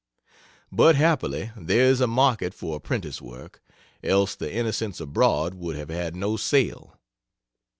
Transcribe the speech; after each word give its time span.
But 0.71 0.95
happily 0.95 1.51
there 1.55 1.85
is 1.85 2.01
a 2.01 2.07
market 2.07 2.55
for 2.55 2.77
apprentice 2.77 3.21
work, 3.21 3.61
else 4.03 4.33
the 4.33 4.51
"Innocents 4.51 4.99
Abroad" 4.99 5.53
would 5.53 5.75
have 5.75 5.89
had 5.89 6.15
no 6.15 6.37
sale. 6.37 6.97